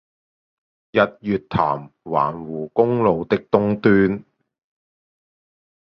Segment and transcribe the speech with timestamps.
[0.03, 0.07] 日月
[1.47, 4.25] 潭環湖公路的東段